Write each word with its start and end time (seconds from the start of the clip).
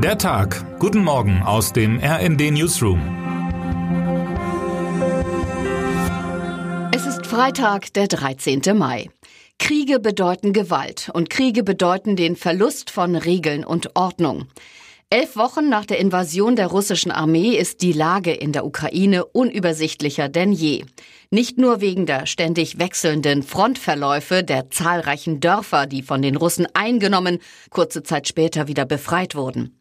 Der 0.00 0.16
Tag. 0.16 0.78
Guten 0.78 1.02
Morgen 1.02 1.42
aus 1.42 1.72
dem 1.72 1.98
RND 1.98 2.52
Newsroom. 2.52 3.00
Es 6.94 7.04
ist 7.04 7.26
Freitag, 7.26 7.92
der 7.94 8.06
13. 8.06 8.62
Mai. 8.78 9.10
Kriege 9.58 9.98
bedeuten 9.98 10.52
Gewalt 10.52 11.10
und 11.12 11.30
Kriege 11.30 11.64
bedeuten 11.64 12.14
den 12.14 12.36
Verlust 12.36 12.90
von 12.90 13.16
Regeln 13.16 13.64
und 13.64 13.96
Ordnung. 13.96 14.46
Elf 15.10 15.36
Wochen 15.36 15.70
nach 15.70 15.86
der 15.86 16.00
Invasion 16.00 16.54
der 16.54 16.66
russischen 16.66 17.10
Armee 17.10 17.56
ist 17.56 17.80
die 17.80 17.94
Lage 17.94 18.30
in 18.30 18.52
der 18.52 18.66
Ukraine 18.66 19.24
unübersichtlicher 19.24 20.28
denn 20.28 20.52
je. 20.52 20.84
Nicht 21.30 21.56
nur 21.56 21.80
wegen 21.80 22.04
der 22.04 22.26
ständig 22.26 22.78
wechselnden 22.78 23.42
Frontverläufe 23.42 24.44
der 24.44 24.68
zahlreichen 24.68 25.40
Dörfer, 25.40 25.86
die 25.86 26.02
von 26.02 26.20
den 26.20 26.36
Russen 26.36 26.66
eingenommen, 26.74 27.38
kurze 27.70 28.02
Zeit 28.02 28.28
später 28.28 28.68
wieder 28.68 28.84
befreit 28.84 29.34
wurden. 29.34 29.78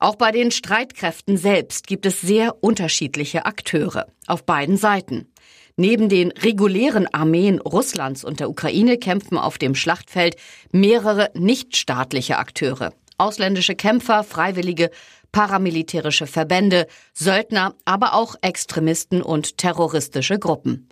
Auch 0.00 0.16
bei 0.16 0.32
den 0.32 0.50
Streitkräften 0.50 1.36
selbst 1.36 1.86
gibt 1.86 2.04
es 2.04 2.20
sehr 2.20 2.56
unterschiedliche 2.60 3.46
Akteure 3.46 4.08
auf 4.26 4.44
beiden 4.44 4.76
Seiten. 4.76 5.28
Neben 5.76 6.08
den 6.08 6.32
regulären 6.32 7.06
Armeen 7.14 7.60
Russlands 7.60 8.24
und 8.24 8.40
der 8.40 8.50
Ukraine 8.50 8.98
kämpfen 8.98 9.38
auf 9.38 9.56
dem 9.56 9.76
Schlachtfeld 9.76 10.34
mehrere 10.72 11.30
nichtstaatliche 11.34 12.38
Akteure 12.38 12.92
ausländische 13.24 13.74
Kämpfer, 13.74 14.22
Freiwillige, 14.22 14.90
paramilitärische 15.32 16.26
Verbände, 16.26 16.86
Söldner, 17.12 17.74
aber 17.84 18.14
auch 18.14 18.36
Extremisten 18.42 19.22
und 19.22 19.58
terroristische 19.58 20.38
Gruppen. 20.38 20.88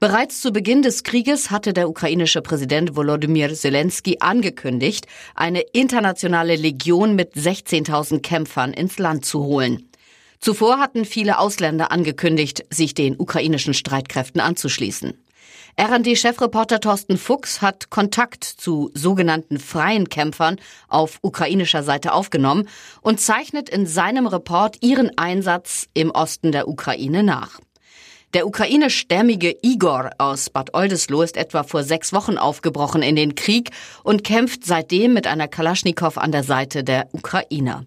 Bereits 0.00 0.40
zu 0.40 0.50
Beginn 0.52 0.82
des 0.82 1.04
Krieges 1.04 1.50
hatte 1.50 1.72
der 1.72 1.88
ukrainische 1.88 2.42
Präsident 2.42 2.96
Volodymyr 2.96 3.54
Zelensky 3.54 4.16
angekündigt, 4.18 5.06
eine 5.34 5.60
internationale 5.60 6.56
Legion 6.56 7.14
mit 7.14 7.34
16.000 7.34 8.20
Kämpfern 8.20 8.72
ins 8.72 8.98
Land 8.98 9.24
zu 9.24 9.44
holen. 9.44 9.88
Zuvor 10.40 10.80
hatten 10.80 11.04
viele 11.04 11.38
Ausländer 11.38 11.92
angekündigt, 11.92 12.64
sich 12.68 12.94
den 12.94 13.14
ukrainischen 13.16 13.74
Streitkräften 13.74 14.40
anzuschließen. 14.40 15.14
RD-Chefreporter 15.80 16.80
Thorsten 16.80 17.16
Fuchs 17.16 17.62
hat 17.62 17.88
Kontakt 17.88 18.44
zu 18.44 18.90
sogenannten 18.92 19.58
freien 19.58 20.10
Kämpfern 20.10 20.56
auf 20.88 21.18
ukrainischer 21.22 21.82
Seite 21.82 22.12
aufgenommen 22.12 22.68
und 23.00 23.20
zeichnet 23.20 23.70
in 23.70 23.86
seinem 23.86 24.26
Report 24.26 24.76
ihren 24.82 25.16
Einsatz 25.16 25.88
im 25.94 26.10
Osten 26.10 26.52
der 26.52 26.68
Ukraine 26.68 27.22
nach. 27.22 27.58
Der 28.34 28.46
ukrainischstämmige 28.46 29.56
Igor 29.62 30.10
aus 30.18 30.50
Bad 30.50 30.74
Oldesloe 30.74 31.24
ist 31.24 31.36
etwa 31.36 31.64
vor 31.64 31.82
sechs 31.84 32.12
Wochen 32.12 32.38
aufgebrochen 32.38 33.02
in 33.02 33.16
den 33.16 33.34
Krieg 33.34 33.70
und 34.04 34.24
kämpft 34.24 34.64
seitdem 34.64 35.14
mit 35.14 35.26
einer 35.26 35.48
Kalaschnikow 35.48 36.16
an 36.16 36.32
der 36.32 36.42
Seite 36.42 36.84
der 36.84 37.08
Ukrainer. 37.12 37.84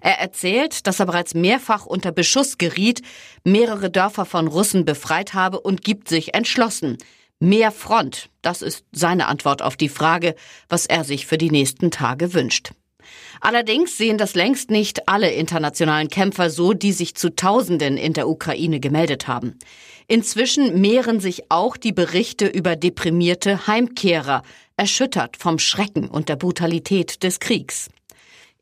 Er 0.00 0.18
erzählt, 0.20 0.86
dass 0.86 1.00
er 1.00 1.06
bereits 1.06 1.34
mehrfach 1.34 1.86
unter 1.86 2.12
Beschuss 2.12 2.58
geriet, 2.58 3.02
mehrere 3.44 3.90
Dörfer 3.90 4.24
von 4.24 4.48
Russen 4.48 4.84
befreit 4.84 5.34
habe 5.34 5.60
und 5.60 5.82
gibt 5.82 6.08
sich 6.08 6.34
entschlossen. 6.34 6.98
Mehr 7.44 7.72
Front, 7.72 8.30
das 8.40 8.62
ist 8.62 8.86
seine 8.90 9.26
Antwort 9.26 9.60
auf 9.60 9.76
die 9.76 9.90
Frage, 9.90 10.34
was 10.70 10.86
er 10.86 11.04
sich 11.04 11.26
für 11.26 11.36
die 11.36 11.50
nächsten 11.50 11.90
Tage 11.90 12.32
wünscht. 12.32 12.70
Allerdings 13.42 13.98
sehen 13.98 14.16
das 14.16 14.34
längst 14.34 14.70
nicht 14.70 15.10
alle 15.10 15.30
internationalen 15.30 16.08
Kämpfer 16.08 16.48
so, 16.48 16.72
die 16.72 16.92
sich 16.92 17.14
zu 17.16 17.36
Tausenden 17.36 17.98
in 17.98 18.14
der 18.14 18.30
Ukraine 18.30 18.80
gemeldet 18.80 19.28
haben. 19.28 19.58
Inzwischen 20.08 20.80
mehren 20.80 21.20
sich 21.20 21.50
auch 21.50 21.76
die 21.76 21.92
Berichte 21.92 22.46
über 22.46 22.76
deprimierte 22.76 23.66
Heimkehrer, 23.66 24.42
erschüttert 24.78 25.36
vom 25.36 25.58
Schrecken 25.58 26.08
und 26.08 26.30
der 26.30 26.36
Brutalität 26.36 27.22
des 27.22 27.40
Kriegs. 27.40 27.90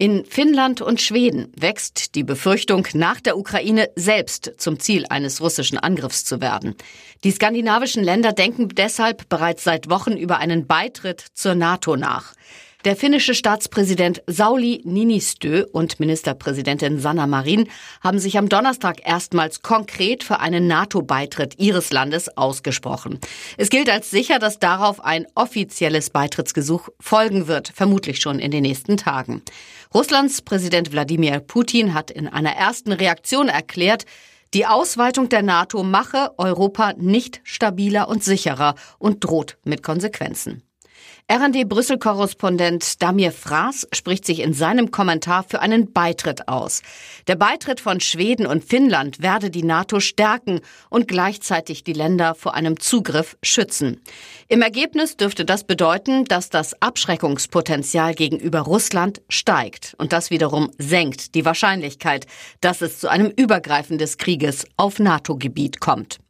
In 0.02 0.24
Finnland 0.24 0.80
und 0.80 1.00
Schweden 1.00 1.52
wächst 1.56 2.16
die 2.16 2.24
Befürchtung, 2.24 2.88
nach 2.92 3.20
der 3.20 3.38
Ukraine 3.38 3.88
selbst 3.94 4.54
zum 4.56 4.80
Ziel 4.80 5.06
eines 5.08 5.40
russischen 5.40 5.78
Angriffs 5.78 6.24
zu 6.24 6.40
werden. 6.40 6.74
Die 7.22 7.30
skandinavischen 7.30 8.02
Länder 8.02 8.32
denken 8.32 8.68
deshalb 8.70 9.28
bereits 9.28 9.62
seit 9.62 9.90
Wochen 9.90 10.16
über 10.16 10.38
einen 10.38 10.66
Beitritt 10.66 11.24
zur 11.34 11.54
NATO 11.54 11.94
nach. 11.96 12.34
Der 12.84 12.96
finnische 12.96 13.34
Staatspräsident 13.34 14.24
Sauli 14.26 14.82
Niinistö 14.84 15.64
und 15.70 16.00
Ministerpräsidentin 16.00 16.98
Sanna 16.98 17.28
Marin 17.28 17.68
haben 18.02 18.18
sich 18.18 18.38
am 18.38 18.48
Donnerstag 18.48 19.06
erstmals 19.06 19.62
konkret 19.62 20.24
für 20.24 20.40
einen 20.40 20.66
NATO-Beitritt 20.66 21.60
ihres 21.60 21.92
Landes 21.92 22.36
ausgesprochen. 22.36 23.20
Es 23.56 23.70
gilt 23.70 23.88
als 23.88 24.10
sicher, 24.10 24.40
dass 24.40 24.58
darauf 24.58 24.98
ein 25.04 25.26
offizielles 25.36 26.10
Beitrittsgesuch 26.10 26.88
folgen 26.98 27.46
wird, 27.46 27.68
vermutlich 27.72 28.18
schon 28.20 28.40
in 28.40 28.50
den 28.50 28.62
nächsten 28.62 28.96
Tagen. 28.96 29.42
Russlands 29.94 30.42
Präsident 30.42 30.90
Wladimir 30.90 31.38
Putin 31.38 31.94
hat 31.94 32.10
in 32.10 32.26
einer 32.26 32.56
ersten 32.56 32.90
Reaktion 32.90 33.46
erklärt, 33.48 34.06
die 34.54 34.66
Ausweitung 34.66 35.28
der 35.28 35.42
NATO 35.42 35.84
mache 35.84 36.32
Europa 36.36 36.94
nicht 36.94 37.42
stabiler 37.44 38.08
und 38.08 38.24
sicherer 38.24 38.74
und 38.98 39.22
droht 39.22 39.56
mit 39.64 39.84
Konsequenzen. 39.84 40.64
RND 41.30 41.68
Brüssel-Korrespondent 41.68 43.00
Damir 43.02 43.32
Fraß 43.32 43.88
spricht 43.92 44.26
sich 44.26 44.40
in 44.40 44.52
seinem 44.52 44.90
Kommentar 44.90 45.44
für 45.44 45.60
einen 45.60 45.92
Beitritt 45.92 46.48
aus. 46.48 46.82
Der 47.26 47.36
Beitritt 47.36 47.80
von 47.80 48.00
Schweden 48.00 48.46
und 48.46 48.64
Finnland 48.64 49.22
werde 49.22 49.48
die 49.48 49.62
NATO 49.62 50.00
stärken 50.00 50.60
und 50.90 51.08
gleichzeitig 51.08 51.84
die 51.84 51.94
Länder 51.94 52.34
vor 52.34 52.54
einem 52.54 52.78
Zugriff 52.78 53.36
schützen. 53.42 54.02
Im 54.48 54.60
Ergebnis 54.60 55.16
dürfte 55.16 55.44
das 55.44 55.64
bedeuten, 55.64 56.24
dass 56.24 56.50
das 56.50 56.80
Abschreckungspotenzial 56.82 58.14
gegenüber 58.14 58.60
Russland 58.60 59.22
steigt 59.30 59.94
und 59.98 60.12
das 60.12 60.30
wiederum 60.30 60.70
senkt 60.76 61.34
die 61.34 61.44
Wahrscheinlichkeit, 61.44 62.26
dass 62.60 62.82
es 62.82 62.98
zu 62.98 63.08
einem 63.08 63.30
Übergreifen 63.30 63.96
des 63.96 64.18
Krieges 64.18 64.66
auf 64.76 64.98
NATO-Gebiet 64.98 65.80
kommt. 65.80 66.21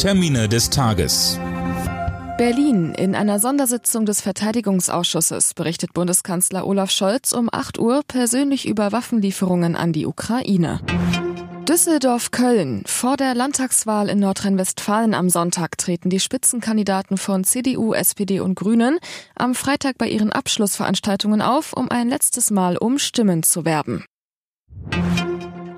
Termine 0.00 0.48
des 0.48 0.70
Tages. 0.70 1.38
Berlin. 2.38 2.94
In 2.94 3.14
einer 3.14 3.38
Sondersitzung 3.38 4.06
des 4.06 4.22
Verteidigungsausschusses 4.22 5.52
berichtet 5.52 5.92
Bundeskanzler 5.92 6.66
Olaf 6.66 6.90
Scholz 6.90 7.34
um 7.34 7.50
8 7.52 7.78
Uhr 7.78 8.00
persönlich 8.08 8.66
über 8.66 8.92
Waffenlieferungen 8.92 9.76
an 9.76 9.92
die 9.92 10.06
Ukraine. 10.06 10.80
Düsseldorf-Köln. 11.68 12.84
Vor 12.86 13.18
der 13.18 13.34
Landtagswahl 13.34 14.08
in 14.08 14.20
Nordrhein-Westfalen 14.20 15.12
am 15.12 15.28
Sonntag 15.28 15.76
treten 15.76 16.08
die 16.08 16.18
Spitzenkandidaten 16.18 17.18
von 17.18 17.44
CDU, 17.44 17.92
SPD 17.92 18.40
und 18.40 18.54
Grünen 18.54 19.00
am 19.34 19.54
Freitag 19.54 19.98
bei 19.98 20.08
ihren 20.08 20.32
Abschlussveranstaltungen 20.32 21.42
auf, 21.42 21.74
um 21.74 21.90
ein 21.90 22.08
letztes 22.08 22.50
Mal 22.50 22.78
um 22.78 22.98
Stimmen 22.98 23.42
zu 23.42 23.66
werben. 23.66 24.06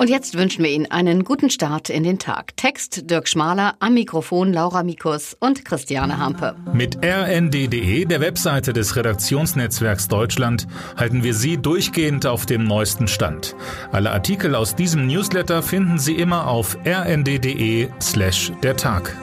Und 0.03 0.11
jetzt 0.11 0.37
wünschen 0.37 0.65
wir 0.65 0.71
Ihnen 0.73 0.91
einen 0.91 1.23
guten 1.23 1.49
Start 1.49 1.89
in 1.89 2.03
den 2.03 2.19
Tag. 2.19 2.57
Text 2.57 3.09
Dirk 3.09 3.29
Schmaler, 3.29 3.77
am 3.79 3.95
Mikrofon 3.95 4.53
Laura 4.53 4.83
Mikus 4.83 5.37
und 5.39 5.65
Christiane 5.65 6.19
Hampe. 6.19 6.57
Mit 6.73 6.99
rnd.de, 7.05 8.05
der 8.07 8.21
Webseite 8.21 8.73
des 8.73 8.97
Redaktionsnetzwerks 8.97 10.09
Deutschland, 10.09 10.67
halten 10.97 11.23
wir 11.23 11.35
Sie 11.35 11.57
durchgehend 11.57 12.27
auf 12.27 12.47
dem 12.47 12.65
neuesten 12.65 13.07
Stand. 13.07 13.55
Alle 13.93 14.11
Artikel 14.11 14.57
aus 14.57 14.75
diesem 14.75 15.07
Newsletter 15.07 15.63
finden 15.63 16.01
Sie 16.01 16.17
immer 16.17 16.49
auf 16.49 16.77
rnd.de 16.85 17.89
slash 18.01 18.51
der 18.65 18.77
Tag. 18.77 19.17